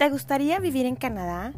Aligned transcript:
¿Te 0.00 0.08
gustaría 0.08 0.58
vivir 0.60 0.86
en 0.86 0.96
Canadá? 0.96 1.52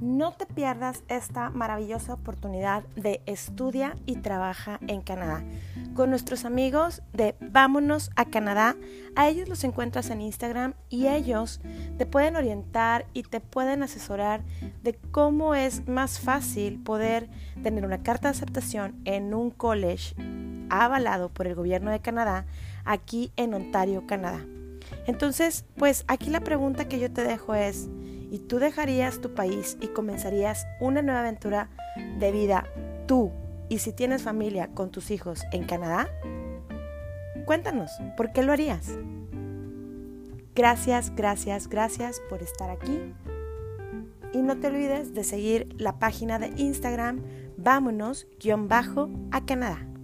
No 0.00 0.32
te 0.32 0.46
pierdas 0.46 1.04
esta 1.08 1.50
maravillosa 1.50 2.14
oportunidad 2.14 2.84
de 2.94 3.20
estudia 3.26 3.98
y 4.06 4.16
trabaja 4.16 4.80
en 4.88 5.02
Canadá 5.02 5.44
con 5.94 6.08
nuestros 6.08 6.46
amigos 6.46 7.02
de 7.12 7.34
Vámonos 7.38 8.10
a 8.16 8.24
Canadá. 8.24 8.76
A 9.14 9.28
ellos 9.28 9.50
los 9.50 9.62
encuentras 9.62 10.08
en 10.08 10.22
Instagram 10.22 10.72
y 10.88 11.08
ellos 11.08 11.60
te 11.98 12.06
pueden 12.06 12.36
orientar 12.36 13.04
y 13.12 13.24
te 13.24 13.40
pueden 13.40 13.82
asesorar 13.82 14.42
de 14.82 14.94
cómo 14.94 15.54
es 15.54 15.86
más 15.86 16.18
fácil 16.18 16.82
poder 16.82 17.28
tener 17.62 17.84
una 17.84 18.02
carta 18.02 18.28
de 18.28 18.38
aceptación 18.38 19.02
en 19.04 19.34
un 19.34 19.50
college 19.50 20.14
avalado 20.70 21.28
por 21.28 21.46
el 21.46 21.54
gobierno 21.54 21.90
de 21.90 22.00
Canadá 22.00 22.46
aquí 22.86 23.32
en 23.36 23.52
Ontario, 23.52 24.06
Canadá. 24.06 24.46
Entonces, 25.06 25.64
pues 25.76 26.04
aquí 26.08 26.30
la 26.30 26.40
pregunta 26.40 26.88
que 26.88 26.98
yo 26.98 27.12
te 27.12 27.22
dejo 27.22 27.54
es, 27.54 27.88
¿y 28.30 28.38
tú 28.40 28.58
dejarías 28.58 29.20
tu 29.20 29.34
país 29.34 29.76
y 29.80 29.88
comenzarías 29.88 30.66
una 30.80 31.02
nueva 31.02 31.20
aventura 31.20 31.70
de 32.18 32.32
vida 32.32 32.66
tú 33.06 33.32
y 33.68 33.78
si 33.78 33.92
tienes 33.92 34.22
familia 34.22 34.68
con 34.68 34.90
tus 34.90 35.10
hijos 35.10 35.42
en 35.52 35.64
Canadá? 35.64 36.08
Cuéntanos, 37.44 37.90
¿por 38.16 38.32
qué 38.32 38.42
lo 38.42 38.52
harías? 38.52 38.90
Gracias, 40.54 41.14
gracias, 41.14 41.68
gracias 41.68 42.20
por 42.28 42.42
estar 42.42 42.70
aquí. 42.70 43.14
Y 44.32 44.42
no 44.42 44.58
te 44.58 44.66
olvides 44.66 45.14
de 45.14 45.22
seguir 45.22 45.68
la 45.78 45.98
página 45.98 46.38
de 46.38 46.48
Instagram 46.56 47.22
vámonos-a 47.56 48.26
Canadá. 49.46 49.95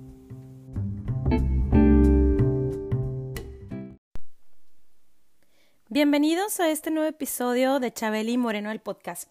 Bienvenidos 5.94 6.58
a 6.58 6.70
este 6.70 6.90
nuevo 6.90 7.06
episodio 7.06 7.78
de 7.78 7.92
Chabeli 7.92 8.38
Moreno 8.38 8.70
el 8.70 8.80
podcast. 8.80 9.30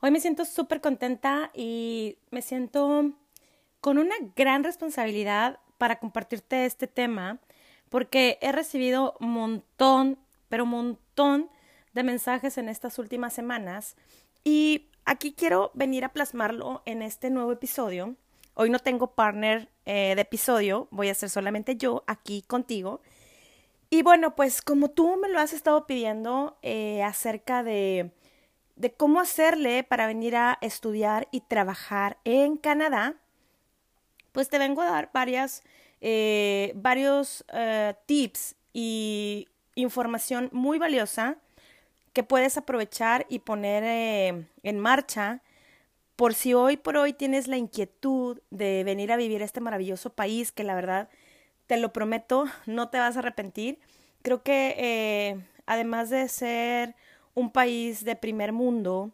Hoy 0.00 0.10
me 0.10 0.20
siento 0.20 0.44
súper 0.44 0.82
contenta 0.82 1.50
y 1.54 2.18
me 2.30 2.42
siento 2.42 3.12
con 3.80 3.96
una 3.96 4.14
gran 4.36 4.62
responsabilidad 4.62 5.58
para 5.78 5.98
compartirte 5.98 6.66
este 6.66 6.86
tema 6.86 7.38
porque 7.88 8.36
he 8.42 8.52
recibido 8.52 9.16
montón, 9.20 10.18
pero 10.50 10.66
montón 10.66 11.48
de 11.94 12.02
mensajes 12.02 12.58
en 12.58 12.68
estas 12.68 12.98
últimas 12.98 13.32
semanas 13.32 13.96
y 14.44 14.88
aquí 15.06 15.32
quiero 15.32 15.70
venir 15.72 16.04
a 16.04 16.12
plasmarlo 16.12 16.82
en 16.84 17.00
este 17.00 17.30
nuevo 17.30 17.52
episodio. 17.52 18.16
Hoy 18.52 18.68
no 18.68 18.80
tengo 18.80 19.14
partner 19.14 19.70
eh, 19.86 20.12
de 20.14 20.20
episodio, 20.20 20.88
voy 20.90 21.08
a 21.08 21.14
ser 21.14 21.30
solamente 21.30 21.76
yo 21.76 22.04
aquí 22.06 22.42
contigo 22.42 23.00
y 23.92 24.00
bueno, 24.02 24.34
pues 24.34 24.62
como 24.62 24.88
tú 24.88 25.18
me 25.18 25.28
lo 25.28 25.38
has 25.38 25.52
estado 25.52 25.86
pidiendo 25.86 26.56
eh, 26.62 27.02
acerca 27.02 27.62
de, 27.62 28.10
de, 28.74 28.94
cómo 28.94 29.20
hacerle 29.20 29.84
para 29.84 30.06
venir 30.06 30.34
a 30.34 30.56
estudiar 30.62 31.28
y 31.30 31.42
trabajar 31.42 32.16
en 32.24 32.56
Canadá, 32.56 33.16
pues 34.32 34.48
te 34.48 34.56
vengo 34.56 34.80
a 34.80 34.86
dar 34.86 35.10
varias, 35.12 35.62
eh, 36.00 36.72
varios 36.74 37.44
eh, 37.52 37.92
tips 38.06 38.56
y 38.72 39.46
información 39.74 40.48
muy 40.52 40.78
valiosa 40.78 41.36
que 42.14 42.22
puedes 42.22 42.56
aprovechar 42.56 43.26
y 43.28 43.40
poner 43.40 44.48
en 44.62 44.78
marcha 44.78 45.42
por 46.16 46.32
si 46.32 46.54
hoy 46.54 46.78
por 46.78 46.96
hoy 46.96 47.12
tienes 47.12 47.46
la 47.46 47.58
inquietud 47.58 48.40
de 48.48 48.84
venir 48.84 49.12
a 49.12 49.16
vivir 49.16 49.42
a 49.42 49.44
este 49.44 49.60
maravilloso 49.60 50.14
país 50.14 50.50
que 50.50 50.64
la 50.64 50.74
verdad 50.74 51.10
te 51.66 51.76
lo 51.76 51.92
prometo, 51.92 52.44
no 52.66 52.88
te 52.88 52.98
vas 52.98 53.16
a 53.16 53.20
arrepentir. 53.20 53.78
Creo 54.22 54.42
que 54.42 54.74
eh, 54.78 55.44
además 55.66 56.10
de 56.10 56.28
ser 56.28 56.94
un 57.34 57.50
país 57.50 58.04
de 58.04 58.16
primer 58.16 58.52
mundo, 58.52 59.12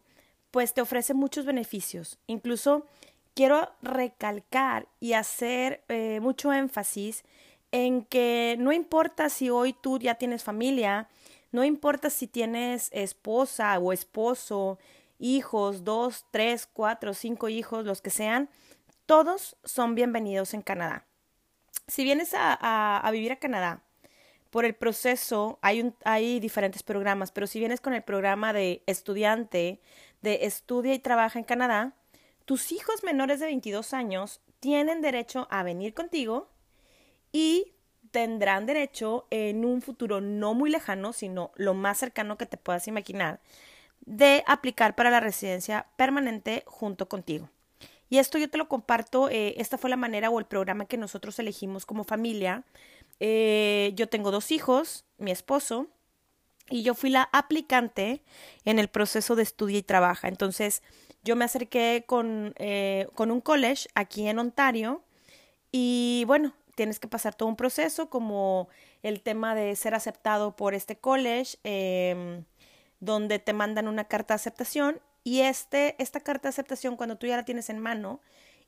pues 0.51 0.73
te 0.73 0.81
ofrece 0.81 1.13
muchos 1.13 1.45
beneficios. 1.45 2.19
Incluso 2.27 2.85
quiero 3.33 3.71
recalcar 3.81 4.87
y 4.99 5.13
hacer 5.13 5.83
eh, 5.87 6.19
mucho 6.21 6.51
énfasis 6.51 7.23
en 7.71 8.03
que 8.03 8.55
no 8.59 8.71
importa 8.71 9.29
si 9.29 9.49
hoy 9.49 9.73
tú 9.73 9.99
ya 9.99 10.15
tienes 10.15 10.43
familia, 10.43 11.07
no 11.51 11.63
importa 11.63 12.09
si 12.09 12.27
tienes 12.27 12.89
esposa 12.91 13.77
o 13.79 13.93
esposo, 13.93 14.79
hijos, 15.19 15.83
dos, 15.83 16.25
tres, 16.31 16.67
cuatro, 16.71 17.13
cinco 17.13 17.49
hijos, 17.49 17.85
los 17.85 18.01
que 18.01 18.09
sean, 18.09 18.49
todos 19.05 19.55
son 19.63 19.95
bienvenidos 19.95 20.53
en 20.53 20.61
Canadá 20.61 21.08
si 21.89 22.03
vienes 22.03 22.33
a, 22.33 23.07
vivir 23.11 23.31
a 23.31 23.37
Canadá, 23.37 23.83
por 24.49 24.65
el 24.65 24.73
proceso 24.75 25.59
hay, 25.61 25.81
un, 25.81 25.95
hay 26.05 26.39
diferentes 26.39 26.83
programas, 26.83 27.31
pero 27.31 27.47
si 27.47 27.59
vienes 27.59 27.81
con 27.81 27.93
el 27.93 28.03
programa 28.03 28.53
de 28.53 28.83
estudiante, 28.87 29.79
de 30.21 30.45
estudia 30.45 30.93
y 30.93 30.99
trabaja 30.99 31.37
en 31.37 31.45
Canadá, 31.45 31.93
tus 32.45 32.71
hijos 32.71 33.03
menores 33.03 33.39
de 33.39 33.47
22 33.47 33.93
años 33.93 34.41
tienen 34.59 35.01
derecho 35.01 35.47
a 35.51 35.63
venir 35.63 35.93
contigo 35.93 36.49
y 37.31 37.73
tendrán 38.11 38.65
derecho 38.65 39.27
en 39.29 39.65
un 39.65 39.81
futuro 39.81 40.19
no 40.19 40.53
muy 40.53 40.69
lejano, 40.69 41.13
sino 41.13 41.51
lo 41.55 41.73
más 41.73 41.99
cercano 41.99 42.37
que 42.37 42.45
te 42.45 42.57
puedas 42.57 42.87
imaginar, 42.87 43.39
de 44.01 44.43
aplicar 44.47 44.95
para 44.95 45.11
la 45.11 45.19
residencia 45.19 45.87
permanente 45.95 46.63
junto 46.65 47.07
contigo. 47.07 47.49
Y 48.09 48.17
esto 48.17 48.37
yo 48.37 48.49
te 48.49 48.57
lo 48.57 48.67
comparto, 48.67 49.29
eh, 49.29 49.53
esta 49.57 49.77
fue 49.77 49.89
la 49.89 49.95
manera 49.95 50.29
o 50.29 50.39
el 50.39 50.45
programa 50.45 50.85
que 50.85 50.97
nosotros 50.97 51.37
elegimos 51.39 51.85
como 51.85 52.03
familia. 52.03 52.63
Eh, 53.19 53.91
yo 53.95 54.07
tengo 54.09 54.31
dos 54.31 54.51
hijos, 54.51 55.05
mi 55.17 55.31
esposo, 55.31 55.87
y 56.69 56.83
yo 56.83 56.93
fui 56.93 57.09
la 57.09 57.29
aplicante 57.31 58.21
en 58.65 58.79
el 58.79 58.87
proceso 58.87 59.35
de 59.35 59.43
estudio 59.43 59.77
y 59.77 59.83
trabaja. 59.83 60.27
Entonces, 60.27 60.81
yo 61.23 61.35
me 61.35 61.45
acerqué 61.45 62.03
con, 62.07 62.53
eh, 62.57 63.07
con 63.15 63.31
un 63.31 63.41
college 63.41 63.89
aquí 63.95 64.27
en 64.27 64.39
Ontario 64.39 65.03
y 65.71 66.23
bueno, 66.27 66.53
tienes 66.75 66.99
que 66.99 67.07
pasar 67.07 67.35
todo 67.35 67.49
un 67.49 67.55
proceso 67.55 68.09
como 68.09 68.69
el 69.03 69.21
tema 69.21 69.53
de 69.55 69.75
ser 69.75 69.93
aceptado 69.95 70.55
por 70.55 70.73
este 70.73 70.97
college, 70.97 71.57
em, 71.63 72.45
donde 72.99 73.39
te 73.39 73.53
mandan 73.53 73.87
una 73.87 74.05
carta 74.05 74.33
de 74.33 74.35
aceptación 74.35 75.01
y 75.29 75.41
este, 75.41 75.95
esta 76.01 76.21
carta 76.21 76.47
de 76.47 76.49
aceptación, 76.49 76.95
cuando 76.95 77.15
tú 77.15 77.27
ya 77.27 77.37
la 77.37 77.45
tienes 77.45 77.69
en 77.69 77.77
mano, 77.77 78.19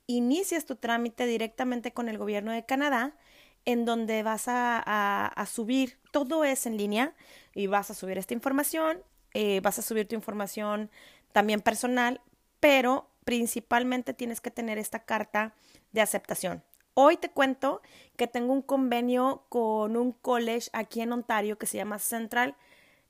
inicias 0.06 0.64
tu 0.64 0.76
trámite 0.76 1.26
directamente 1.26 1.90
con 1.90 2.08
el 2.08 2.18
gobierno 2.18 2.52
de 2.52 2.64
Canadá, 2.64 3.16
en 3.64 3.84
donde 3.84 4.22
vas 4.22 4.46
a, 4.46 4.78
a, 5.26 5.46
subir, 5.46 5.98
todo 6.12 6.44
es 6.44 6.66
en 6.66 6.76
línea, 6.76 7.16
y 7.52 7.66
vas 7.66 7.90
a 7.90 7.94
subir 7.94 8.16
esta 8.16 8.34
información, 8.34 9.02
eh, 9.34 9.58
vas 9.58 9.80
a 9.80 9.82
subir 9.82 10.06
tu 10.06 10.14
información 10.14 10.88
también 11.32 11.62
personal, 11.62 12.20
pero 12.60 13.10
principalmente 13.24 14.14
tienes 14.14 14.40
que 14.40 14.52
tener 14.52 14.78
esta 14.78 15.00
carta 15.00 15.56
de 15.90 16.00
aceptación. 16.00 16.62
Hoy 16.94 17.16
te 17.16 17.28
cuento 17.28 17.82
que 18.16 18.28
tengo 18.28 18.52
un 18.52 18.62
convenio 18.62 19.46
con 19.48 19.96
un 19.96 20.12
college 20.12 20.70
aquí 20.72 21.00
en 21.00 21.12
Ontario 21.12 21.58
que 21.58 21.66
se 21.66 21.78
llama 21.78 21.98
Central 21.98 22.54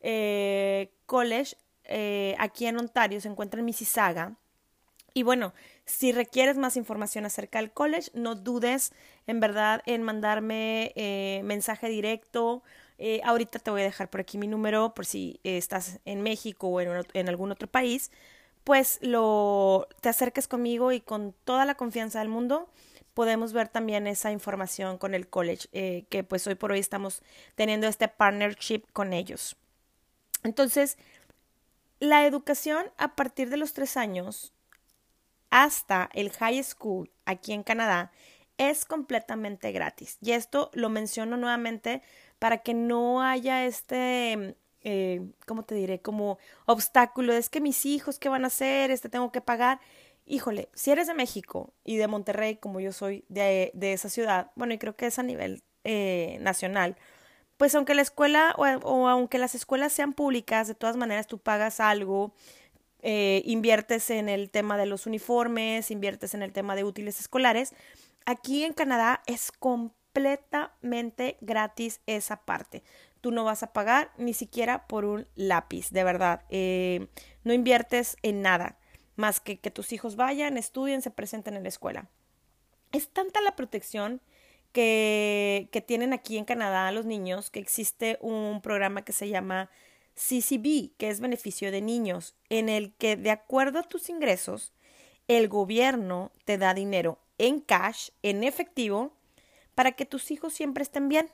eh, 0.00 0.90
College 1.04 1.54
eh, 1.84 2.36
aquí 2.38 2.66
en 2.66 2.78
Ontario, 2.78 3.20
se 3.20 3.28
encuentra 3.28 3.60
en 3.60 3.66
Mississauga. 3.66 4.36
Y 5.14 5.24
bueno, 5.24 5.52
si 5.84 6.12
requieres 6.12 6.56
más 6.56 6.76
información 6.76 7.26
acerca 7.26 7.58
del 7.58 7.70
college, 7.70 8.10
no 8.14 8.34
dudes 8.34 8.92
en 9.26 9.40
verdad 9.40 9.82
en 9.86 10.02
mandarme 10.02 10.92
eh, 10.96 11.42
mensaje 11.44 11.88
directo. 11.88 12.62
Eh, 12.98 13.20
ahorita 13.24 13.58
te 13.58 13.70
voy 13.70 13.82
a 13.82 13.84
dejar 13.84 14.08
por 14.08 14.20
aquí 14.20 14.38
mi 14.38 14.46
número 14.46 14.94
por 14.94 15.04
si 15.04 15.40
estás 15.44 16.00
en 16.04 16.22
México 16.22 16.68
o 16.68 16.80
en, 16.80 17.04
en, 17.12 17.28
algún 17.28 17.52
otro 17.52 17.68
país, 17.68 18.10
pues 18.64 18.98
lo 19.02 19.88
te 20.00 20.08
acerques 20.08 20.48
conmigo 20.48 20.92
y 20.92 21.00
con 21.00 21.34
toda 21.44 21.64
la 21.66 21.74
confianza 21.74 22.20
del 22.20 22.28
mundo 22.28 22.70
podemos 23.12 23.52
ver 23.52 23.68
también 23.68 24.06
esa 24.06 24.32
información 24.32 24.96
con 24.98 25.14
el 25.14 25.28
college, 25.28 25.68
que 26.08 26.24
pues 26.24 26.46
hoy 26.46 26.54
por 26.54 26.72
hoy 26.72 26.78
estamos 26.78 27.22
teniendo 27.56 27.86
este 27.86 28.08
partnership 28.08 28.84
con 28.92 29.12
ellos. 29.12 29.56
Entonces, 30.44 30.98
la 32.02 32.26
educación 32.26 32.86
a 32.98 33.14
partir 33.14 33.48
de 33.48 33.56
los 33.56 33.74
tres 33.74 33.96
años 33.96 34.52
hasta 35.50 36.10
el 36.14 36.32
high 36.32 36.60
school 36.64 37.08
aquí 37.26 37.52
en 37.52 37.62
Canadá 37.62 38.10
es 38.58 38.84
completamente 38.84 39.70
gratis. 39.70 40.18
Y 40.20 40.32
esto 40.32 40.72
lo 40.74 40.88
menciono 40.88 41.36
nuevamente 41.36 42.02
para 42.40 42.58
que 42.58 42.74
no 42.74 43.22
haya 43.22 43.66
este, 43.66 44.56
eh, 44.80 45.30
¿cómo 45.46 45.62
te 45.62 45.76
diré? 45.76 46.00
Como 46.00 46.38
obstáculo. 46.66 47.34
Es 47.34 47.48
que 47.48 47.60
mis 47.60 47.86
hijos, 47.86 48.18
¿qué 48.18 48.28
van 48.28 48.42
a 48.42 48.48
hacer? 48.48 48.90
Este 48.90 49.08
tengo 49.08 49.30
que 49.30 49.40
pagar. 49.40 49.78
Híjole, 50.26 50.70
si 50.74 50.90
eres 50.90 51.06
de 51.06 51.14
México 51.14 51.72
y 51.84 51.98
de 51.98 52.08
Monterrey, 52.08 52.56
como 52.56 52.80
yo 52.80 52.90
soy 52.90 53.24
de, 53.28 53.70
esa 53.80 54.08
ciudad, 54.08 54.50
bueno, 54.56 54.74
y 54.74 54.78
creo 54.78 54.96
que 54.96 55.06
es 55.06 55.20
a 55.20 55.22
nivel 55.22 55.62
eh, 55.84 56.38
nacional, 56.40 56.96
pues 57.62 57.76
aunque 57.76 57.94
la 57.94 58.02
escuela 58.02 58.56
o, 58.56 59.06
aunque 59.06 59.38
las 59.38 59.54
escuelas 59.54 59.92
sean 59.92 60.14
públicas, 60.14 60.66
de 60.66 60.74
todas 60.74 60.96
maneras 60.96 61.28
tú 61.28 61.38
pagas 61.38 61.78
algo, 61.78 62.34
eh, 63.02 63.40
inviertes 63.44 64.10
en 64.10 64.28
el 64.28 64.50
tema 64.50 64.76
de 64.76 64.86
los 64.86 65.06
uniformes, 65.06 65.92
inviertes 65.92 66.34
en 66.34 66.42
el 66.42 66.52
tema 66.52 66.74
de 66.74 66.82
útiles 66.82 67.20
escolares. 67.20 67.72
Aquí 68.26 68.64
en 68.64 68.72
Canadá 68.72 69.22
es 69.26 69.52
completamente 69.52 71.36
gratis 71.40 72.00
esa 72.06 72.44
parte. 72.44 72.82
tú 73.20 73.30
no 73.30 73.44
vas 73.44 73.62
a 73.62 73.72
pagar 73.72 74.10
ni 74.18 74.34
siquiera 74.34 74.88
por 74.88 75.04
un 75.04 75.28
lápiz, 75.36 75.90
de 75.92 76.02
verdad. 76.02 76.42
Eh, 76.50 77.06
no 77.44 77.52
inviertes 77.52 78.16
en 78.22 78.42
nada 78.42 78.80
más 79.14 79.38
que 79.38 79.60
que 79.60 79.70
tus 79.70 79.92
hijos 79.92 80.16
vayan, 80.16 80.58
estudien, 80.58 81.00
se 81.00 81.12
presenten 81.12 81.54
en 81.54 81.62
la 81.62 81.68
escuela. 81.68 82.10
Es 82.90 83.08
tanta 83.08 83.40
la 83.40 83.54
protección 83.54 84.20
que, 84.72 85.68
que 85.72 85.80
tienen 85.80 86.12
aquí 86.12 86.38
en 86.38 86.44
Canadá 86.44 86.90
los 86.92 87.04
niños 87.06 87.50
que 87.50 87.60
existe 87.60 88.18
un 88.20 88.60
programa 88.62 89.04
que 89.04 89.12
se 89.12 89.28
llama 89.28 89.70
CCB, 90.14 90.96
que 90.96 91.08
es 91.10 91.20
beneficio 91.20 91.70
de 91.70 91.80
niños, 91.80 92.34
en 92.48 92.68
el 92.68 92.92
que 92.94 93.16
de 93.16 93.30
acuerdo 93.30 93.78
a 93.78 93.82
tus 93.82 94.08
ingresos, 94.08 94.72
el 95.28 95.48
gobierno 95.48 96.32
te 96.44 96.58
da 96.58 96.74
dinero 96.74 97.18
en 97.38 97.60
cash, 97.60 98.10
en 98.22 98.44
efectivo, 98.44 99.12
para 99.74 99.92
que 99.92 100.06
tus 100.06 100.30
hijos 100.30 100.52
siempre 100.52 100.82
estén 100.82 101.08
bien. 101.08 101.30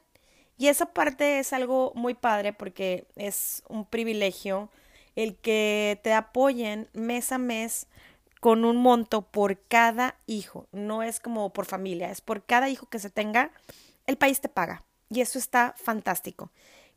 Y 0.57 0.69
esa 0.69 0.87
parte 0.87 1.39
es 1.39 1.53
algo 1.53 1.93
muy 1.95 2.15
padre 2.15 2.53
porque 2.53 3.07
es 3.17 3.63
un 3.69 3.85
privilegio 3.85 4.71
el 5.17 5.37
que 5.37 6.01
te 6.03 6.13
apoyen 6.13 6.89
mes 6.93 7.33
a 7.33 7.39
mes 7.39 7.87
con 8.41 8.65
un 8.65 8.77
monto 8.77 9.23
por 9.23 9.61
cada 9.67 10.17
hijo. 10.27 10.69
No 10.73 11.03
es 11.03 11.21
como 11.21 11.53
por 11.53 11.67
familia, 11.67 12.11
es 12.11 12.21
por 12.21 12.45
cada 12.45 12.69
hijo 12.69 12.89
que 12.89 12.99
se 12.99 13.11
tenga, 13.11 13.51
el 14.07 14.17
país 14.17 14.41
te 14.41 14.49
paga. 14.49 14.85
Y 15.11 15.21
eso 15.21 15.39
está 15.39 15.75
fantástico. 15.79 16.51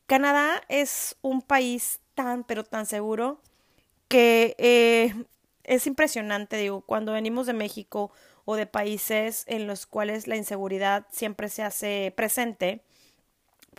Canadá 0.06 0.62
es 0.68 1.16
un 1.22 1.42
país 1.42 2.00
tan, 2.16 2.44
pero 2.44 2.64
tan 2.64 2.86
seguro 2.86 3.42
que 4.08 4.56
eh, 4.58 5.14
es 5.64 5.88
impresionante, 5.88 6.58
digo, 6.58 6.82
cuando 6.82 7.14
venimos 7.14 7.48
de 7.48 7.54
México 7.54 8.12
o 8.44 8.56
de 8.56 8.66
países 8.66 9.46
en 9.48 9.68
los 9.68 9.86
cuales 9.86 10.28
la 10.28 10.36
inseguridad 10.36 11.06
siempre 11.12 11.48
se 11.48 11.64
hace 11.64 12.14
presente, 12.16 12.84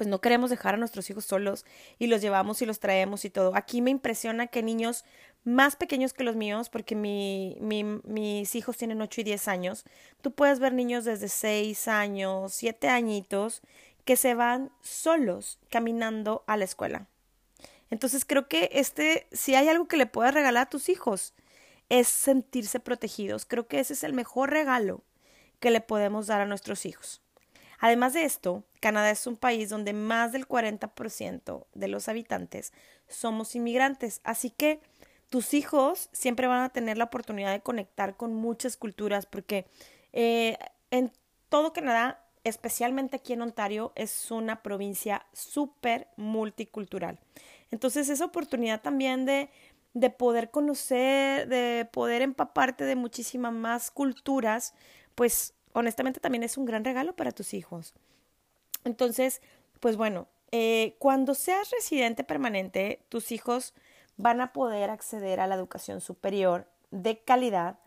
pues 0.03 0.09
no 0.09 0.21
queremos 0.21 0.51
dejar 0.51 0.75
a 0.75 0.79
nuestros 0.79 1.09
hijos 1.11 1.27
solos 1.27 1.65
y 2.01 2.09
los 2.09 2.21
llevamos 2.21 2.61
y 2.61 2.67
los 2.67 2.81
traemos 2.81 3.25
y 3.25 3.31
todo. 3.31 3.55
Aquí 3.55 3.81
me 3.83 3.93
impresiona 3.93 4.49
que 4.49 4.61
niños 4.61 5.05
más 5.45 5.77
pequeños 5.77 6.13
que 6.13 6.25
los 6.25 6.35
míos, 6.35 6.71
porque 6.71 6.97
mi, 6.97 7.57
mi, 7.61 7.85
mis 8.03 8.57
hijos 8.57 8.77
tienen 8.77 9.01
8 9.01 9.21
y 9.21 9.25
10 9.25 9.47
años, 9.47 9.85
tú 10.21 10.33
puedes 10.33 10.59
ver 10.59 10.73
niños 10.73 11.05
desde 11.05 11.29
6 11.29 11.87
años, 11.87 12.53
7 12.53 12.89
añitos, 12.89 13.63
que 14.05 14.17
se 14.17 14.35
van 14.35 14.73
solos 14.81 15.61
caminando 15.71 16.43
a 16.49 16.57
la 16.57 16.65
escuela. 16.65 17.07
Entonces 17.89 18.25
creo 18.25 18.49
que 18.49 18.71
este, 18.73 19.29
si 19.31 19.55
hay 19.55 19.69
algo 19.69 19.87
que 19.87 19.99
le 19.99 20.07
puedas 20.07 20.35
regalar 20.35 20.65
a 20.65 20.71
tus 20.71 20.89
hijos, 20.89 21.33
es 21.91 22.09
sentirse 22.09 22.81
protegidos. 22.81 23.47
Creo 23.47 23.69
que 23.69 23.79
ese 23.79 23.93
es 23.93 24.03
el 24.03 24.15
mejor 24.15 24.51
regalo 24.51 25.05
que 25.61 25.71
le 25.71 25.81
podemos 25.81 26.27
dar 26.27 26.41
a 26.41 26.47
nuestros 26.47 26.87
hijos. 26.87 27.22
Además 27.82 28.12
de 28.12 28.25
esto, 28.25 28.62
Canadá 28.81 29.11
es 29.11 29.26
un 29.26 29.37
país 29.37 29.69
donde 29.69 29.93
más 29.93 30.31
del 30.31 30.46
40% 30.46 31.67
de 31.75 31.88
los 31.88 32.08
habitantes 32.08 32.73
somos 33.08 33.56
inmigrantes, 33.56 34.20
así 34.23 34.50
que 34.50 34.81
tus 35.31 35.52
hijos 35.52 36.08
siempre 36.12 36.46
van 36.46 36.62
a 36.62 36.69
tener 36.69 36.96
la 36.96 37.05
oportunidad 37.05 37.50
de 37.50 37.61
conectar 37.61 38.17
con 38.17 38.34
muchas 38.34 38.76
culturas 38.76 39.26
porque 39.26 39.67
eh, 40.12 40.58
en 40.93 41.11
todo 41.49 41.73
Canadá, 41.73 42.25
especialmente 42.44 43.17
aquí 43.17 43.32
en 43.32 43.43
Ontario, 43.43 43.90
es 43.96 44.31
una 44.31 44.62
provincia 44.62 45.26
súper 45.32 46.06
multicultural. 46.17 47.19
Entonces, 47.73 48.08
esa 48.08 48.26
oportunidad 48.26 48.81
también 48.81 49.26
de 49.26 49.50
de 49.94 50.08
poder 50.08 50.50
conocer, 50.50 51.49
de 51.49 51.87
poder 51.93 52.23
empaparte 52.23 52.84
de 52.84 52.96
muchísimas 52.96 53.52
más 53.52 53.90
culturas, 53.90 54.75
pues 55.14 55.55
honestamente 55.73 56.21
también 56.21 56.43
es 56.43 56.57
un 56.57 56.65
gran 56.65 56.85
regalo 56.85 57.15
para 57.15 57.33
tus 57.33 57.55
hijos. 57.55 57.95
Entonces, 58.85 59.41
pues 59.81 59.97
bueno, 59.97 60.29
eh, 60.51 60.97
cuando 60.99 61.35
seas 61.35 61.71
residente 61.71 62.25
permanente, 62.25 63.03
tus 63.09 63.33
hijos 63.33 63.75
van 64.17 64.41
a 64.41 64.53
poder 64.53 64.91
acceder 64.91 65.41
a 65.41 65.47
la 65.47 65.55
educación 65.55 66.01
superior 66.01 66.67
de 66.91 67.19
calidad 67.19 67.79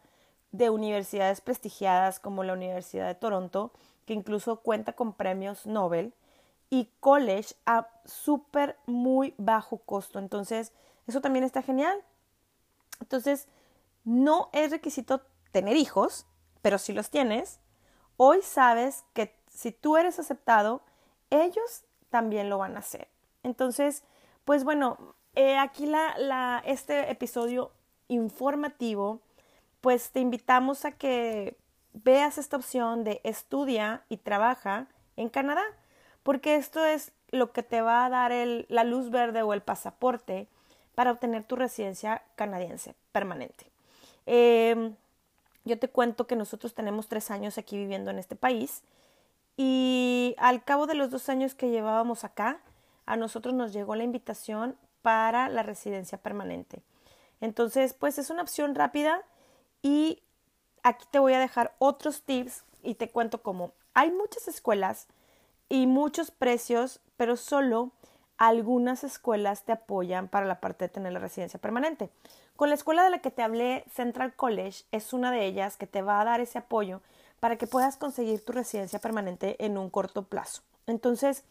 de 0.52 0.70
universidades 0.70 1.42
prestigiadas 1.42 2.20
como 2.20 2.44
la 2.44 2.54
Universidad 2.54 3.08
de 3.08 3.16
Toronto, 3.16 3.72
que 4.06 4.14
incluso 4.14 4.62
cuenta 4.62 4.94
con 4.94 5.14
premios 5.14 5.66
Nobel, 5.66 6.14
y 6.70 6.90
college 7.00 7.56
a 7.66 7.88
súper 8.06 8.78
muy 8.86 9.34
bajo 9.38 9.78
costo. 9.78 10.20
Entonces, 10.20 10.72
eso 11.08 11.22
también 11.22 11.44
está 11.44 11.62
genial. 11.62 12.04
Entonces, 13.00 13.48
no 14.04 14.50
es 14.54 14.72
requisito 14.72 15.22
tener 15.52 15.76
hijos, 15.78 16.26
pero 16.62 16.78
si 16.78 16.94
los 16.94 17.10
tienes, 17.10 17.60
hoy 18.18 18.42
sabes 18.42 19.04
que 19.14 19.36
si 19.50 19.72
tú 19.72 19.98
eres 19.98 20.20
aceptado, 20.20 20.82
ellos 21.30 21.84
también 22.10 22.50
lo 22.50 22.58
van 22.58 22.76
a 22.76 22.80
hacer. 22.80 23.08
Entonces, 23.44 24.04
pues 24.44 24.64
bueno, 24.64 24.98
eh, 25.36 25.58
aquí 25.58 25.86
la, 25.86 26.62
este 26.66 27.12
episodio 27.12 27.72
informativo, 28.08 29.20
pues 29.82 30.12
te 30.12 30.20
invitamos 30.20 30.86
a 30.86 30.92
que 30.92 31.58
veas 31.94 32.38
esta 32.38 32.58
opción 32.58 33.04
de 33.04 33.22
estudia 33.24 34.04
y 34.10 34.18
trabaja 34.18 34.88
en 35.16 35.30
Canadá, 35.30 35.64
porque 36.24 36.56
esto 36.56 36.84
es 36.84 37.12
lo 37.32 37.52
que 37.52 37.64
te 37.64 37.82
va 37.82 38.06
a 38.06 38.10
dar 38.10 38.32
la 38.68 38.84
luz 38.84 39.10
verde 39.10 39.42
o 39.42 39.54
el 39.54 39.62
pasaporte 39.62 40.48
para 40.96 41.12
obtener 41.12 41.44
tu 41.44 41.56
residencia 41.56 42.24
canadiense 42.36 42.96
permanente. 43.12 43.68
Em, 44.26 44.96
yo 45.66 45.78
te 45.78 45.90
cuento 45.90 46.28
que 46.28 46.36
nosotros 46.36 46.74
tenemos 46.74 47.08
tres 47.08 47.32
años 47.32 47.58
aquí 47.58 47.78
viviendo 47.78 48.12
en 48.12 48.20
este 48.20 48.36
país 48.36 48.84
y 49.58 50.36
al 50.38 50.64
cabo 50.64 50.86
de 50.86 50.96
los 50.96 51.12
dos 51.12 51.30
años 51.30 51.56
que 51.56 51.70
llevábamos 51.70 52.24
acá, 52.24 52.60
a 53.06 53.16
nosotros 53.16 53.54
nos 53.54 53.74
llegó 53.74 53.96
la 53.96 54.04
invitación 54.04 54.78
para 55.02 55.50
la 55.50 55.64
residencia 55.64 56.18
permanente. 56.18 56.82
Entonces, 57.42 57.94
pues 57.94 58.18
es 58.18 58.30
una 58.30 58.42
opción 58.42 58.76
rápida 58.76 59.22
y 59.82 60.22
aquí 60.84 61.06
te 61.12 61.20
voy 61.20 61.34
a 61.34 61.40
dejar 61.40 61.76
otros 61.80 62.24
tips 62.24 62.64
y 62.84 62.96
te 62.96 63.10
cuento 63.10 63.42
cómo. 63.42 63.74
Hay 63.94 64.12
muchas 64.12 64.48
escuelas 64.48 65.08
y 65.70 65.88
muchos 65.88 66.32
precios, 66.32 67.00
pero 67.18 67.38
solo 67.38 67.92
algunas 68.38 69.04
escuelas 69.04 69.64
te 69.64 69.72
apoyan 69.72 70.28
para 70.28 70.46
la 70.46 70.60
parte 70.60 70.86
de 70.86 70.90
tener 70.90 71.14
la 71.14 71.20
residencia 71.20 71.60
permanente. 71.60 72.10
Con 72.56 72.70
la 72.70 72.76
escuela 72.76 73.04
de 73.04 73.10
la 73.10 73.20
que 73.20 73.32
te 73.32 73.44
hablé, 73.44 73.84
Central 73.94 74.34
College, 74.36 74.84
es 74.92 75.14
una 75.14 75.32
de 75.32 75.46
ellas 75.46 75.78
que 75.78 75.88
te 75.88 76.02
va 76.02 76.22
a 76.22 76.26
dar 76.26 76.42
ese 76.42 76.60
apoyo 76.60 77.02
para 77.40 77.58
que 77.58 77.68
puedas 77.68 77.98
conseguir 77.98 78.44
tu 78.44 78.54
residencia 78.54 79.00
permanente 79.00 79.64
en 79.64 79.78
un 79.78 79.90
corto 79.90 80.24
plazo. 80.24 80.62
Entonces, 80.88 81.44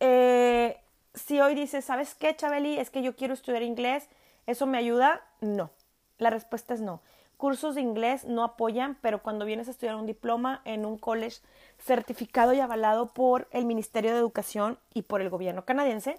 eh, 0.00 0.78
si 1.14 1.40
hoy 1.40 1.54
dices, 1.54 1.84
¿sabes 1.84 2.14
qué, 2.14 2.34
Chabeli? 2.34 2.78
Es 2.78 2.90
que 2.90 3.02
yo 3.02 3.16
quiero 3.16 3.34
estudiar 3.34 3.62
inglés, 3.62 4.08
¿eso 4.46 4.66
me 4.66 4.78
ayuda? 4.78 5.22
No. 5.40 5.70
La 6.18 6.30
respuesta 6.30 6.74
es 6.74 6.80
no. 6.80 7.00
Cursos 7.36 7.74
de 7.74 7.80
inglés 7.80 8.24
no 8.24 8.44
apoyan, 8.44 8.96
pero 9.00 9.22
cuando 9.22 9.44
vienes 9.44 9.68
a 9.68 9.72
estudiar 9.72 9.96
un 9.96 10.06
diploma 10.06 10.62
en 10.64 10.86
un 10.86 10.98
college 10.98 11.38
certificado 11.78 12.52
y 12.52 12.60
avalado 12.60 13.12
por 13.12 13.48
el 13.50 13.64
Ministerio 13.66 14.12
de 14.12 14.18
Educación 14.18 14.78
y 14.94 15.02
por 15.02 15.20
el 15.20 15.30
gobierno 15.30 15.64
canadiense, 15.64 16.18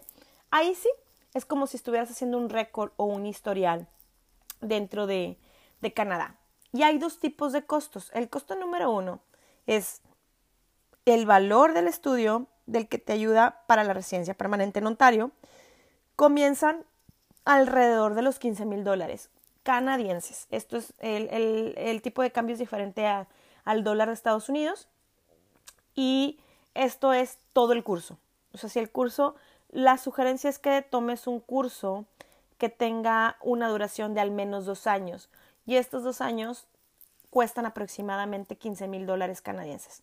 ahí 0.51 0.75
sí 0.75 0.89
es 1.33 1.45
como 1.45 1.67
si 1.67 1.77
estuvieras 1.77 2.09
haciendo 2.09 2.37
un 2.37 2.49
récord 2.49 2.91
o 2.97 3.05
un 3.05 3.25
historial 3.25 3.87
dentro 4.61 5.07
de, 5.07 5.37
Canadá. 5.93 6.39
Y 6.73 6.81
hay 6.81 6.97
dos 6.97 7.19
tipos 7.19 7.53
de 7.53 7.63
costos. 7.63 8.09
El 8.15 8.27
costo 8.27 8.55
número 8.55 8.89
uno 8.89 9.19
es 9.67 10.01
el 11.05 11.27
valor 11.27 11.75
del 11.75 11.87
estudio 11.87 12.47
del 12.65 12.87
que 12.87 12.97
te 12.97 13.13
ayuda 13.13 13.61
para 13.67 13.83
la 13.83 13.93
residencia 13.93 14.33
permanente 14.33 14.79
en 14.79 14.87
Ontario. 14.87 15.29
Comienzan 16.15 16.85
alrededor 17.43 18.15
de 18.15 18.23
los 18.23 18.39
15 18.39 18.65
mil 18.65 18.83
dólares 18.83 19.29
canadienses. 19.61 20.47
Esto 20.49 20.77
es 20.77 20.93
el, 20.99 22.01
tipo 22.01 22.23
de 22.23 22.31
cambio 22.31 22.53
es 22.53 22.59
diferente 22.59 23.05
al 23.05 23.83
dólar 23.83 24.07
de 24.07 24.15
Estados 24.15 24.49
Unidos. 24.49 24.87
Y 25.93 26.39
esto 26.73 27.13
es 27.13 27.39
todo 27.53 27.73
el 27.73 27.83
curso. 27.83 28.17
O 28.53 28.57
sea, 28.57 28.69
si 28.69 28.79
el 28.79 28.91
curso, 28.91 29.35
la 29.75 29.97
sugerencia 29.97 30.49
es 30.49 30.57
que 30.57 30.81
tomes 30.81 31.27
un 31.27 31.41
curso 31.41 32.05
que 32.57 32.69
tenga 32.69 33.35
una 33.41 33.67
duración 33.67 34.13
de 34.13 34.21
al 34.21 34.31
menos 34.31 34.65
dos 34.65 34.87
años. 34.87 35.29
Y 35.65 35.75
estos 35.75 36.01
dos 36.01 36.21
años 36.21 36.65
cuestan 37.29 37.65
aproximadamente 37.65 38.55
15 38.55 38.87
mil 38.87 39.05
dólares 39.05 39.41
canadienses. 39.41 40.01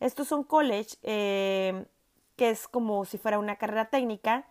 Estos 0.00 0.26
son 0.26 0.42
college, 0.42 0.96
eh, 1.04 1.86
que 2.34 2.50
es 2.50 2.66
como 2.66 3.04
si 3.04 3.16
fuera 3.16 3.38
una 3.38 3.54
carrera 3.54 3.84
técnica 3.84 4.44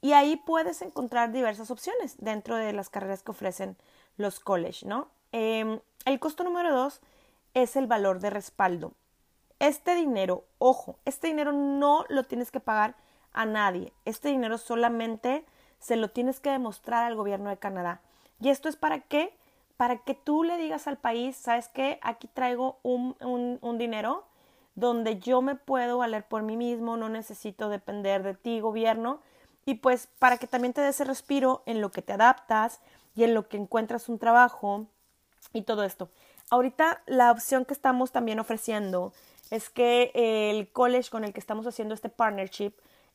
y 0.00 0.12
ahí 0.12 0.36
puedes 0.44 0.82
encontrar 0.82 1.30
diversas 1.30 1.70
opciones 1.70 2.16
dentro 2.18 2.56
de 2.56 2.72
las 2.72 2.90
carreras 2.90 3.22
que 3.22 3.30
ofrecen 3.30 3.76
los 4.16 4.40
college, 4.40 4.86
¿no? 4.86 5.06
Em, 5.30 5.78
el 6.04 6.18
costo 6.18 6.42
número 6.42 6.74
dos 6.74 7.00
es 7.54 7.76
el 7.76 7.86
valor 7.86 8.18
de 8.18 8.30
respaldo. 8.30 8.92
Este 9.60 9.94
dinero, 9.94 10.46
ojo, 10.58 10.98
este 11.04 11.28
dinero 11.28 11.52
no 11.52 12.04
lo 12.08 12.24
tienes 12.24 12.50
que 12.50 12.58
pagar 12.58 12.96
a 13.34 13.44
nadie. 13.44 13.92
Este 14.04 14.30
dinero 14.30 14.56
solamente 14.58 15.44
se 15.78 15.96
lo 15.96 16.08
tienes 16.08 16.40
que 16.40 16.50
demostrar 16.50 17.04
al 17.04 17.16
gobierno 17.16 17.50
de 17.50 17.58
Canadá. 17.58 18.00
¿Y 18.40 18.48
esto 18.48 18.68
es 18.68 18.76
para 18.76 19.00
qué? 19.00 19.36
Para 19.76 19.98
que 19.98 20.14
tú 20.14 20.44
le 20.44 20.56
digas 20.56 20.86
al 20.86 20.96
país, 20.96 21.36
¿sabes 21.36 21.68
qué? 21.68 21.98
Aquí 22.02 22.28
traigo 22.28 22.78
un, 22.82 23.16
un 23.20 23.78
dinero 23.78 24.24
donde 24.74 25.18
yo 25.18 25.42
me 25.42 25.54
puedo 25.54 25.98
valer 25.98 26.26
por 26.26 26.42
mí 26.42 26.56
mismo, 26.56 26.96
no 26.96 27.08
necesito 27.08 27.68
depender 27.68 28.22
de 28.22 28.34
ti, 28.34 28.60
gobierno, 28.60 29.20
y 29.66 29.74
pues 29.74 30.08
para 30.18 30.38
que 30.38 30.46
también 30.46 30.72
te 30.72 30.80
des 30.80 30.96
ese 30.96 31.04
respiro 31.04 31.62
en 31.66 31.80
lo 31.80 31.90
que 31.90 32.02
te 32.02 32.12
adaptas 32.12 32.80
y 33.14 33.24
en 33.24 33.34
lo 33.34 33.48
que 33.48 33.56
encuentras 33.56 34.08
un 34.08 34.18
trabajo 34.18 34.86
y 35.52 35.62
todo 35.62 35.84
esto. 35.84 36.10
Ahorita 36.50 37.02
la 37.06 37.30
opción 37.30 37.64
que 37.64 37.72
estamos 37.72 38.12
también 38.12 38.40
ofreciendo 38.40 39.12
es 39.50 39.70
que 39.70 40.10
el 40.14 40.70
college 40.72 41.10
con 41.10 41.24
el 41.24 41.32
que 41.32 41.40
estamos 41.40 41.66
haciendo 41.66 41.94
este 41.94 42.08
partnership, 42.08 42.72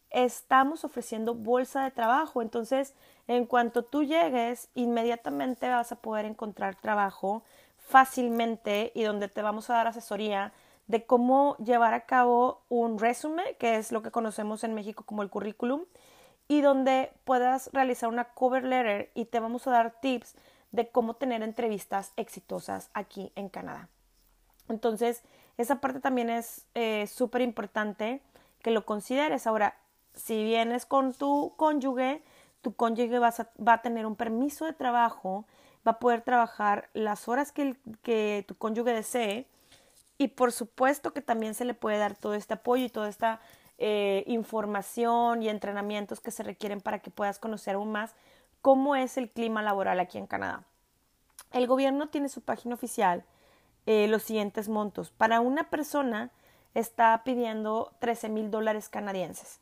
estamos 0.09 0.83
ofreciendo 0.85 1.35
bolsa 1.35 1.83
de 1.83 1.91
trabajo. 1.91 2.41
Entonces, 2.41 2.93
en 3.27 3.45
cuanto 3.45 3.83
tú 3.83 4.03
llegues, 4.03 4.69
inmediatamente 4.75 5.69
vas 5.69 5.91
a 5.91 5.97
poder 5.97 6.25
encontrar 6.25 6.75
trabajo 6.75 7.43
fácilmente 7.77 8.91
y 8.95 9.03
donde 9.03 9.27
te 9.27 9.41
vamos 9.41 9.69
a 9.69 9.73
dar 9.73 9.87
asesoría 9.87 10.53
de 10.87 11.05
cómo 11.05 11.55
llevar 11.57 11.93
a 11.93 12.05
cabo 12.05 12.63
un 12.69 12.97
resumen, 12.97 13.45
que 13.59 13.75
es 13.75 13.91
lo 13.91 14.01
que 14.01 14.11
conocemos 14.11 14.63
en 14.63 14.73
México 14.73 15.03
como 15.05 15.21
el 15.21 15.29
currículum, 15.29 15.85
y 16.47 16.61
donde 16.61 17.11
puedas 17.25 17.69
realizar 17.73 18.09
una 18.09 18.25
cover 18.25 18.63
letter 18.63 19.11
y 19.13 19.25
te 19.25 19.39
vamos 19.39 19.67
a 19.67 19.71
dar 19.71 20.01
tips 20.01 20.35
de 20.71 20.89
cómo 20.89 21.13
tener 21.15 21.43
entrevistas 21.43 22.11
exitosas 22.15 22.89
aquí 22.93 23.31
en 23.35 23.49
Canadá. 23.49 23.87
Entonces, 24.67 25.23
esa 25.57 25.79
parte 25.79 25.99
también 25.99 26.29
es 26.29 26.65
eh, 26.73 27.05
súper 27.07 27.41
importante 27.41 28.21
que 28.61 28.71
lo 28.71 28.85
consideres. 28.85 29.47
Ahora, 29.47 29.75
si 30.13 30.43
vienes 30.43 30.85
con 30.85 31.13
tu 31.13 31.53
cónyuge, 31.57 32.21
tu 32.61 32.75
cónyuge 32.75 33.19
va 33.19 33.73
a 33.73 33.81
tener 33.81 34.05
un 34.05 34.15
permiso 34.15 34.65
de 34.65 34.73
trabajo, 34.73 35.45
va 35.87 35.93
a 35.93 35.99
poder 35.99 36.21
trabajar 36.21 36.89
las 36.93 37.27
horas 37.27 37.51
que, 37.51 38.45
tu 38.47 38.55
cónyuge 38.55 38.93
desee 38.93 39.47
y 40.17 40.29
por 40.29 40.51
supuesto 40.51 41.13
que 41.13 41.21
también 41.21 41.53
se 41.53 41.65
le 41.65 41.73
puede 41.73 41.97
dar 41.97 42.15
todo 42.15 42.33
este 42.33 42.55
apoyo 42.55 42.85
y 42.85 42.89
toda 42.89 43.09
esta 43.09 43.39
eh, 43.77 44.23
información 44.27 45.41
y 45.41 45.49
entrenamientos 45.49 46.19
que 46.19 46.31
se 46.31 46.43
requieren 46.43 46.81
para 46.81 46.99
que 46.99 47.11
puedas 47.11 47.39
conocer 47.39 47.75
aún 47.75 47.91
más 47.91 48.13
cómo 48.61 48.95
es 48.95 49.17
el 49.17 49.29
clima 49.29 49.61
laboral 49.61 49.99
aquí 49.99 50.17
en 50.17 50.27
Canadá. 50.27 50.63
El 51.51 51.65
gobierno 51.67 52.09
tiene 52.09 52.29
su 52.29 52.41
página 52.41 52.75
oficial 52.75 53.23
eh, 53.85 54.07
los 54.07 54.23
siguientes 54.23 54.67
montos. 54.67 55.11
Para 55.11 55.39
una 55.39 55.69
persona 55.69 56.31
está 56.73 57.23
pidiendo 57.23 57.93
13 57.99 58.29
mil 58.29 58.51
dólares 58.51 58.89
canadienses. 58.89 59.61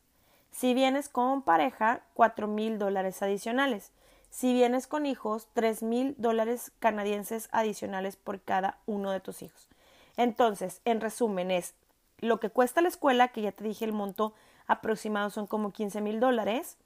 Si 0.57 0.73
vienes 0.73 1.07
con 1.07 1.43
pareja, 1.43 2.01
4 2.15 2.47
mil 2.47 2.79
dólares 2.79 3.21
adicionales. 3.21 3.91
Si 4.31 4.53
vienes 4.53 4.87
con 4.87 5.05
hijos, 5.05 5.47
3 5.53 5.83
mil 5.83 6.15
dólares 6.17 6.71
canadienses 6.79 7.47
adicionales 7.51 8.15
por 8.15 8.41
cada 8.41 8.79
uno 8.87 9.11
de 9.11 9.19
tus 9.19 9.43
hijos. 9.43 9.67
Entonces, 10.15 10.81
en 10.83 10.99
resumen, 10.99 11.51
es 11.51 11.75
lo 12.17 12.39
que 12.39 12.49
cuesta 12.49 12.81
la 12.81 12.87
escuela, 12.87 13.27
que 13.27 13.43
ya 13.43 13.51
te 13.51 13.65
dije 13.65 13.85
el 13.85 13.93
monto 13.93 14.33
aproximado 14.65 15.29
son 15.29 15.45
como 15.45 15.71
15 15.71 16.01
mil 16.01 16.19
dólares, 16.19 16.77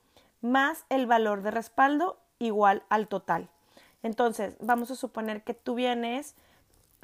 más 0.41 0.83
el 0.89 1.05
valor 1.05 1.41
de 1.41 1.51
respaldo 1.51 2.19
igual 2.39 2.83
al 2.89 3.07
total. 3.07 3.47
Entonces, 4.03 4.57
vamos 4.59 4.91
a 4.91 4.97
suponer 4.97 5.43
que 5.43 5.53
tú 5.53 5.75
vienes, 5.75 6.35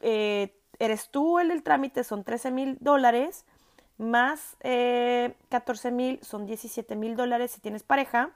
eh, 0.01 0.53
eres 0.79 1.11
tú 1.11 1.39
el 1.39 1.47
del 1.47 1.63
trámite, 1.63 2.03
son 2.03 2.25
13 2.25 2.51
mil 2.51 2.77
dólares, 2.81 3.45
más 3.97 4.57
eh, 4.61 5.35
14 5.49 5.91
mil 5.91 6.19
son 6.23 6.45
17 6.45 6.95
mil 6.95 7.15
dólares 7.15 7.51
si 7.51 7.61
tienes 7.61 7.83
pareja, 7.83 8.31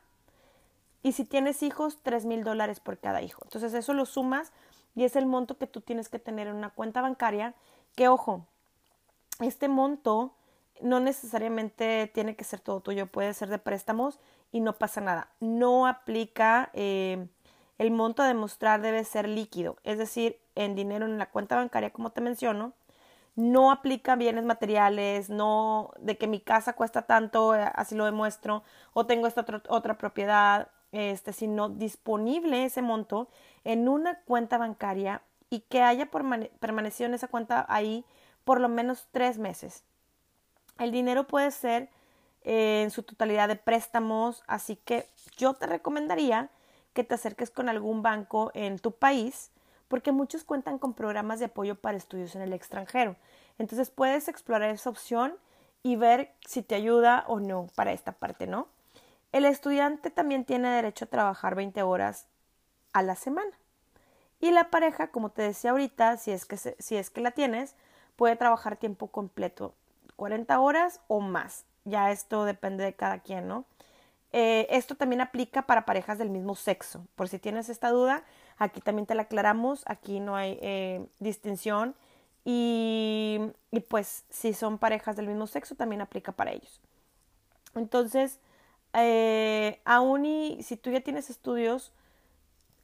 y 1.04 1.14
si 1.14 1.26
tienes 1.26 1.64
hijos, 1.64 2.00
3 2.04 2.26
mil 2.26 2.44
dólares 2.44 2.80
por 2.80 2.98
cada 3.00 3.22
hijo. 3.22 3.42
Entonces, 3.46 3.74
eso 3.74 3.94
lo 3.94 4.06
sumas 4.06 4.52
y 4.96 5.04
es 5.04 5.16
el 5.16 5.26
monto 5.26 5.58
que 5.58 5.68
tú 5.68 5.82
tienes 5.82 6.10
que 6.10 6.20
tener 6.20 6.48
en 6.48 6.56
una 6.56 6.70
cuenta 6.70 7.02
bancaria, 7.02 7.56
que 7.96 8.08
ojo, 8.08 8.46
este 9.40 9.68
monto 9.68 10.34
no 10.82 11.00
necesariamente 11.00 12.10
tiene 12.14 12.36
que 12.36 12.44
ser 12.44 12.60
todo 12.60 12.82
tuyo, 12.82 13.08
puede 13.08 13.34
ser 13.34 13.50
de 13.50 13.58
préstamos 13.58 14.20
y 14.52 14.60
no 14.60 14.78
pasa 14.78 15.02
nada. 15.02 15.30
No 15.40 15.88
aplica 15.88 16.70
eh, 16.74 17.28
el 17.78 17.92
monto 17.92 18.22
a 18.22 18.28
demostrar 18.28 18.82
debe 18.82 19.04
ser 19.04 19.28
líquido, 19.28 19.78
es 19.84 19.98
decir, 19.98 20.40
en 20.56 20.76
dinero 20.76 21.06
en 21.06 21.18
la 21.18 21.30
cuenta 21.30 21.56
bancaria, 21.56 21.92
como 21.92 22.12
te 22.12 22.22
menciono. 22.22 22.74
No 23.36 23.72
aplica 23.72 24.16
bienes 24.16 24.46
materiales, 24.46 25.30
no 25.30 25.92
de 26.00 26.18
que 26.18 26.28
mi 26.28 26.40
casa 26.40 26.74
cuesta 26.74 27.04
tanto, 27.04 27.56
eh, 27.56 27.72
así 27.76 27.96
lo 27.96 28.06
demuestro, 28.06 28.64
o 28.94 29.06
tengo 29.06 29.28
esta 29.28 29.46
otra 29.70 29.98
propiedad, 29.98 30.68
este, 30.92 31.32
sino 31.32 31.70
disponible 31.70 32.66
ese 32.66 32.82
monto 32.82 33.30
en 33.64 33.88
una 33.88 34.20
cuenta 34.22 34.58
bancaria 34.58 35.22
y 35.50 35.62
que 35.62 35.82
haya 35.82 36.10
permanecido 36.12 37.08
en 37.08 37.14
esa 37.14 37.28
cuenta 37.28 37.66
ahí 37.70 38.06
por 38.44 38.60
lo 38.60 38.70
menos 38.70 39.08
tres 39.12 39.38
meses. 39.38 39.84
El 40.80 40.92
dinero 40.92 41.28
puede 41.28 41.52
ser 41.52 41.90
eh, 42.44 42.82
en 42.84 42.92
su 42.92 43.04
totalidad 43.04 43.48
de 43.48 43.56
préstamos, 43.56 44.44
así 44.48 44.76
que 44.76 45.08
yo 45.38 45.54
te 45.54 45.68
recomendaría 45.68 46.50
que 46.94 47.04
te 47.04 47.16
acerques 47.16 47.52
con 47.52 47.70
algún 47.70 48.02
banco 48.02 48.52
en 48.54 48.80
tu 48.80 48.92
país, 48.92 49.52
porque 49.92 50.14
muchos 50.14 50.46
cuentan 50.46 50.80
con 50.80 50.94
programas 50.94 51.40
de 51.40 51.48
apoyo 51.48 51.76
para 51.76 51.98
estudios 51.98 52.34
en 52.38 52.42
el 52.42 52.54
extranjero. 52.54 53.18
Entonces 53.60 53.90
puedes 53.90 54.30
explorar 54.30 54.70
esa 54.70 54.90
opción 54.90 55.36
y 55.84 55.98
ver 55.98 56.34
si 56.48 56.62
te 56.62 56.76
ayuda 56.76 57.26
o 57.28 57.42
no 57.42 57.68
para 57.76 57.92
esta 57.92 58.14
parte, 58.14 58.48
¿no? 58.48 58.70
El 59.34 59.44
estudiante 59.44 60.10
también 60.10 60.46
tiene 60.46 60.70
derecho 60.70 61.04
a 61.04 61.10
trabajar 61.10 61.56
20 61.56 61.84
horas 61.84 62.26
a 62.94 63.04
la 63.04 63.18
semana. 63.18 63.52
Y 64.40 64.52
la 64.52 64.70
pareja, 64.70 65.08
como 65.12 65.30
te 65.30 65.42
decía 65.42 65.72
ahorita, 65.72 66.16
si 66.16 66.32
es 66.32 66.46
que, 66.46 66.56
si 66.56 66.96
es 66.96 67.10
que 67.10 67.20
la 67.20 67.32
tienes, 67.32 67.76
puede 68.16 68.38
trabajar 68.38 68.78
tiempo 68.78 69.08
completo, 69.08 69.74
40 70.16 70.58
horas 70.62 71.02
o 71.10 71.20
más. 71.20 71.66
Ya 71.84 72.12
esto 72.12 72.46
depende 72.46 72.86
de 72.86 72.94
cada 72.94 73.20
quien, 73.20 73.50
¿no? 73.50 73.66
Eh, 74.34 74.68
esto 74.70 74.96
también 74.96 75.20
aplica 75.20 75.64
para 75.64 75.86
parejas 75.86 76.18
del 76.18 76.30
mismo 76.30 76.56
sexo. 76.56 77.06
Por 77.16 77.28
si 77.28 77.40
tienes 77.40 77.68
esta 77.68 77.90
duda, 77.90 78.24
aquí 78.64 78.80
también 78.80 79.08
te 79.08 79.16
la 79.16 79.24
aclaramos, 79.24 79.84
aquí 79.88 80.20
no 80.20 80.36
hay 80.36 80.60
eh, 80.62 81.06
distinción 81.20 81.96
y, 82.46 83.40
pues 83.90 84.24
si 84.30 84.54
son 84.54 84.78
parejas 84.78 85.16
del 85.16 85.28
mismo 85.28 85.48
sexo 85.48 85.76
también 85.76 86.02
aplica 86.02 86.32
para 86.32 86.52
ellos. 86.52 86.80
Entonces, 87.76 88.40
eh, 88.94 89.80
aún 89.84 90.26
y 90.26 90.62
si 90.62 90.78
tú 90.78 90.92
ya 90.92 91.02
tienes 91.02 91.30
estudios 91.30 91.92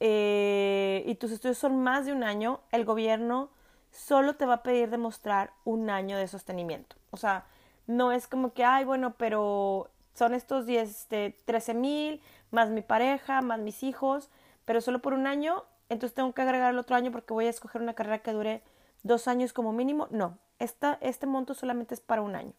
y 0.00 1.14
tus 1.16 1.32
estudios 1.32 1.58
son 1.58 1.82
más 1.82 2.06
de 2.06 2.12
un 2.12 2.22
año, 2.24 2.60
el 2.72 2.84
gobierno 2.84 3.50
solo 3.92 4.34
te 4.34 4.46
va 4.46 4.54
a 4.54 4.62
pedir 4.62 4.90
demostrar 4.90 5.52
un 5.64 5.90
año 5.90 6.16
de 6.16 6.28
sostenimiento. 6.28 6.96
O 7.10 7.16
sea, 7.16 7.46
no 7.86 8.12
es 8.12 8.26
como 8.26 8.52
que, 8.52 8.64
ay, 8.64 8.84
bueno, 8.84 9.14
pero 9.16 9.90
son 10.14 10.34
estos 10.34 10.66
10, 10.66 10.88
este, 10.90 11.36
13 11.44 11.74
mil, 11.74 12.20
más 12.50 12.70
mi 12.70 12.82
pareja, 12.82 13.42
más 13.42 13.60
mis 13.60 13.82
hijos, 13.82 14.30
pero 14.68 14.82
solo 14.82 15.00
por 15.00 15.14
un 15.14 15.26
año, 15.26 15.64
entonces 15.88 16.14
tengo 16.14 16.34
que 16.34 16.42
agregar 16.42 16.74
el 16.74 16.78
otro 16.78 16.94
año 16.94 17.10
porque 17.10 17.32
voy 17.32 17.46
a 17.46 17.48
escoger 17.48 17.80
una 17.80 17.94
carrera 17.94 18.18
que 18.18 18.34
dure 18.34 18.62
dos 19.02 19.26
años 19.26 19.54
como 19.54 19.72
mínimo. 19.72 20.08
No, 20.10 20.36
esta, 20.58 20.98
este 21.00 21.26
monto 21.26 21.54
solamente 21.54 21.94
es 21.94 22.00
para 22.00 22.20
un 22.20 22.36
año. 22.36 22.52